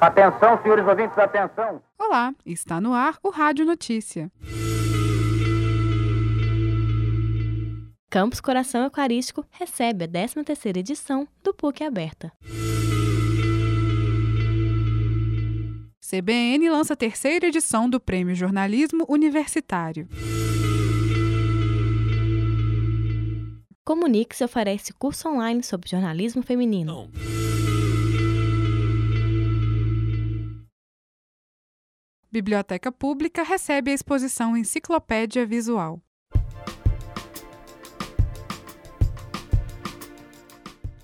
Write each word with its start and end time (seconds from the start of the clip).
Atenção, 0.00 0.60
senhores 0.62 0.86
ouvintes, 0.86 1.16
atenção. 1.16 1.80
Olá, 1.98 2.34
está 2.44 2.80
no 2.80 2.92
ar 2.92 3.16
o 3.22 3.30
Rádio 3.30 3.64
Notícia. 3.64 4.30
Campus 8.10 8.40
Coração 8.40 8.82
Eucarístico 8.82 9.44
recebe 9.50 10.04
a 10.04 10.08
13ª 10.08 10.76
edição 10.76 11.28
do 11.44 11.54
PUC 11.54 11.84
Aberta. 11.84 12.32
CBN 16.00 16.70
lança 16.70 16.94
a 16.94 16.96
terceira 16.96 17.46
edição 17.46 17.88
do 17.90 18.00
Prêmio 18.00 18.34
Jornalismo 18.34 19.04
Universitário. 19.08 20.08
Comunique-se 23.86 24.42
oferece 24.42 24.92
curso 24.92 25.28
online 25.28 25.62
sobre 25.62 25.88
jornalismo 25.88 26.42
feminino. 26.42 27.08
Biblioteca 32.28 32.90
Pública 32.90 33.44
recebe 33.44 33.92
a 33.92 33.94
exposição 33.94 34.56
Enciclopédia 34.56 35.46
Visual. 35.46 36.02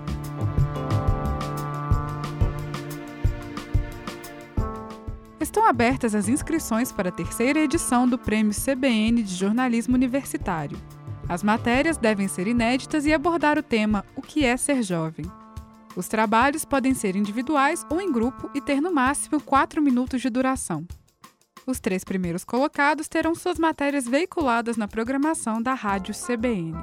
Estão 5.54 5.68
abertas 5.68 6.16
as 6.16 6.28
inscrições 6.28 6.92
para 6.92 7.09
a 7.09 7.12
terceira 7.12 7.59
edição 7.59 8.08
do 8.08 8.18
Prêmio 8.18 8.52
CBN 8.52 9.22
de 9.22 9.36
Jornalismo 9.36 9.94
Universitário. 9.94 10.76
As 11.30 11.44
matérias 11.44 11.95
devem 11.95 12.28
ser 12.28 12.48
inéditas 12.48 13.06
e 13.06 13.14
abordar 13.14 13.60
o 13.60 13.62
tema 13.62 14.04
O 14.16 14.22
que 14.23 14.44
é 14.44 14.58
ser 14.58 14.82
jovem. 14.82 15.32
Os 15.95 16.08
trabalhos 16.08 16.66
podem 16.66 16.95
ser 16.95 17.16
individuais 17.16 17.86
ou 17.88 18.02
em 18.02 18.12
grupo 18.12 18.50
e 18.56 18.60
ter 18.60 18.82
no 18.82 18.92
máximo 18.92 19.40
4 19.40 19.80
minutos 19.80 20.23
de 20.23 20.30
duração. 20.32 20.88
Os 21.67 21.80
três 21.80 22.04
primeiros 22.04 22.44
colocados 22.44 23.08
terão 23.08 23.36
suas 23.36 23.60
matérias 23.60 24.08
veiculadas 24.08 24.76
na 24.76 24.88
programação 24.88 25.62
da 25.62 25.76
Rádio 25.76 26.16
CBN. 26.16 26.73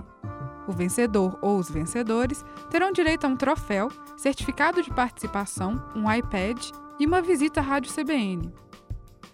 O 0.69 0.73
vencedor 0.73 1.37
ou 1.43 1.59
os 1.59 1.69
vencedores 1.69 2.45
terão 2.71 2.93
direito 2.93 3.25
a 3.25 3.29
um 3.29 3.37
troféu, 3.37 3.89
certificado 4.17 4.81
de 4.81 4.91
participação, 4.91 5.83
um 5.93 6.05
iPad 6.09 6.71
e 7.01 7.07
uma 7.07 7.23
visita 7.23 7.61
à 7.61 7.63
Rádio 7.63 7.93
CBN. 7.93 8.53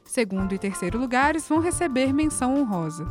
Segundo 0.05 0.55
e 0.55 0.59
terceiro 0.59 0.99
lugares 0.99 1.49
vão 1.49 1.59
receber 1.59 2.13
menção 2.13 2.55
honrosa. 2.57 3.05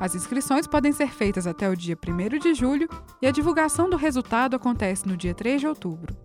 As 0.00 0.16
inscrições 0.16 0.66
podem 0.66 0.92
ser 0.92 1.12
feitas 1.12 1.46
até 1.46 1.70
o 1.70 1.76
dia 1.76 1.96
1 1.96 2.38
de 2.40 2.52
julho 2.52 2.88
e 3.22 3.28
a 3.28 3.30
divulgação 3.30 3.88
do 3.88 3.96
resultado 3.96 4.56
acontece 4.56 5.06
no 5.06 5.16
dia 5.16 5.32
3 5.32 5.60
de 5.60 5.68
outubro. 5.68 6.16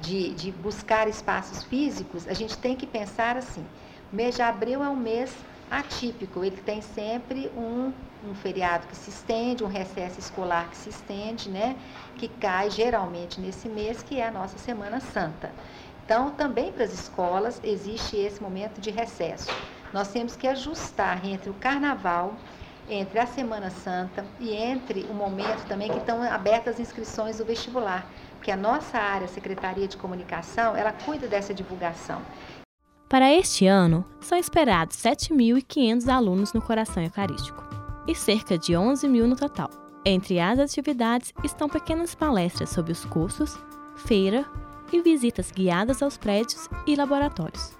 de, 0.00 0.34
de 0.34 0.52
buscar 0.52 1.08
espaços 1.08 1.62
físicos, 1.64 2.28
a 2.28 2.34
gente 2.34 2.56
tem 2.58 2.76
que 2.76 2.86
pensar 2.86 3.36
assim: 3.36 3.66
o 4.12 4.16
mês 4.16 4.34
de 4.34 4.42
abril 4.42 4.84
é 4.84 4.88
um 4.88 4.96
mês 4.96 5.34
atípico, 5.70 6.44
ele 6.44 6.58
tem 6.58 6.80
sempre 6.80 7.50
um, 7.56 7.92
um 8.22 8.34
feriado 8.34 8.86
que 8.86 8.96
se 8.96 9.10
estende, 9.10 9.64
um 9.64 9.68
recesso 9.68 10.20
escolar 10.20 10.70
que 10.70 10.76
se 10.76 10.90
estende, 10.90 11.48
né? 11.48 11.76
Que 12.16 12.28
cai 12.28 12.70
geralmente 12.70 13.40
nesse 13.40 13.68
mês, 13.68 14.02
que 14.02 14.20
é 14.20 14.28
a 14.28 14.30
nossa 14.30 14.58
Semana 14.58 15.00
Santa. 15.00 15.50
Então, 16.06 16.30
também 16.30 16.70
para 16.70 16.84
as 16.84 16.92
escolas 16.92 17.60
existe 17.64 18.16
esse 18.16 18.40
momento 18.40 18.80
de 18.80 18.92
recesso. 18.92 19.50
Nós 19.92 20.06
temos 20.06 20.36
que 20.36 20.46
ajustar 20.46 21.26
entre 21.26 21.50
o 21.50 21.54
carnaval, 21.54 22.36
entre 22.88 23.18
a 23.18 23.26
Semana 23.26 23.70
Santa 23.70 24.24
e 24.38 24.54
entre 24.54 25.02
o 25.10 25.12
momento 25.12 25.66
também 25.66 25.90
que 25.90 25.98
estão 25.98 26.22
abertas 26.22 26.74
as 26.74 26.80
inscrições 26.80 27.38
do 27.38 27.44
vestibular, 27.44 28.06
porque 28.36 28.52
a 28.52 28.56
nossa 28.56 28.96
área, 28.96 29.24
a 29.24 29.28
Secretaria 29.28 29.88
de 29.88 29.96
Comunicação, 29.96 30.76
ela 30.76 30.92
cuida 30.92 31.26
dessa 31.26 31.52
divulgação. 31.52 32.22
Para 33.08 33.32
este 33.32 33.66
ano, 33.66 34.04
são 34.20 34.38
esperados 34.38 34.96
7.500 34.98 36.08
alunos 36.08 36.52
no 36.52 36.62
Coração 36.62 37.02
Eucarístico 37.02 37.64
e 38.06 38.14
cerca 38.14 38.56
de 38.56 38.76
11 38.76 39.08
mil 39.08 39.26
no 39.26 39.34
total. 39.34 39.70
Entre 40.04 40.38
as 40.38 40.60
atividades 40.60 41.32
estão 41.42 41.68
pequenas 41.68 42.14
palestras 42.14 42.70
sobre 42.70 42.92
os 42.92 43.04
cursos, 43.04 43.58
feira 43.96 44.46
e 44.92 45.00
visitas 45.00 45.50
guiadas 45.50 46.02
aos 46.02 46.16
prédios 46.16 46.68
e 46.86 46.94
laboratórios. 46.96 47.72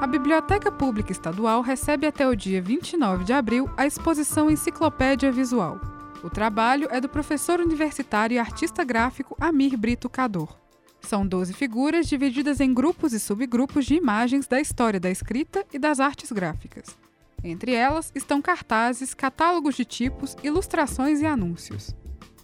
A 0.00 0.06
Biblioteca 0.06 0.70
Pública 0.70 1.12
Estadual 1.12 1.60
recebe 1.60 2.06
até 2.06 2.28
o 2.28 2.34
dia 2.34 2.60
29 2.62 3.24
de 3.24 3.32
abril 3.32 3.68
a 3.76 3.86
exposição 3.86 4.50
Enciclopédia 4.50 5.32
Visual 5.32 5.80
o 6.24 6.30
trabalho 6.30 6.88
é 6.90 7.02
do 7.02 7.08
professor 7.08 7.60
universitário 7.60 8.36
e 8.36 8.38
artista 8.38 8.82
gráfico 8.82 9.36
Amir 9.38 9.76
Brito 9.76 10.08
Cador. 10.08 10.56
São 11.02 11.26
12 11.26 11.52
figuras 11.52 12.06
divididas 12.06 12.60
em 12.60 12.72
grupos 12.72 13.12
e 13.12 13.20
subgrupos 13.20 13.84
de 13.84 13.96
imagens 13.96 14.46
da 14.46 14.58
história 14.58 14.98
da 14.98 15.10
escrita 15.10 15.66
e 15.70 15.78
das 15.78 16.00
artes 16.00 16.32
gráficas. 16.32 16.96
Entre 17.44 17.74
elas 17.74 18.10
estão 18.14 18.40
cartazes, 18.40 19.12
catálogos 19.12 19.74
de 19.74 19.84
tipos, 19.84 20.34
ilustrações 20.42 21.20
e 21.20 21.26
anúncios. 21.26 21.94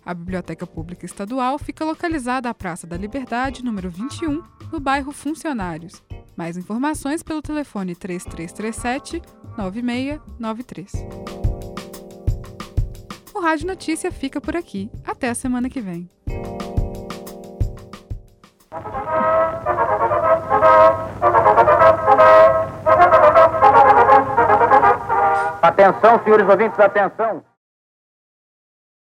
A 0.05 0.13
Biblioteca 0.13 0.67
Pública 0.67 1.07
Estadual 1.07 1.59
fica 1.59 1.85
localizada 1.85 2.51
à 2.51 2.55
Praça 2.55 2.87
da 2.87 2.99
Liberdade, 2.99 3.65
número 3.65 3.89
21, 3.89 4.43
no 4.71 4.79
bairro 4.79 5.11
Funcionários. 5.11 6.03
Mais 6.37 6.59
informações 6.59 7.23
pelo 7.23 7.41
telefone 7.41 7.95
3337 7.95 9.23
9693. 9.57 10.93
O 13.35 13.41
Rádio 13.41 13.67
Notícia 13.67 14.13
fica 14.13 14.39
por 14.39 14.55
aqui. 14.55 14.91
Até 15.03 15.31
a 15.31 15.35
semana 15.35 15.71
que 15.71 15.81
vem. 15.81 16.09
Atenção, 25.63 26.23
senhores 26.25 26.49
ouvintes, 26.49 26.79
atenção. 26.81 27.43